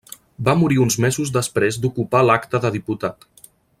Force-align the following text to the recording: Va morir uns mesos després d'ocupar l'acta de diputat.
Va 0.45 0.53
morir 0.61 0.77
uns 0.85 0.97
mesos 1.05 1.33
després 1.35 1.77
d'ocupar 1.83 2.23
l'acta 2.31 2.63
de 2.65 2.73
diputat. 2.79 3.29